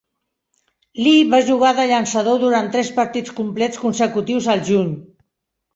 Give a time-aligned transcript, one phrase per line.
[1.07, 4.95] Lee va jugar de llançador durant tres partits complets consecutius al juny.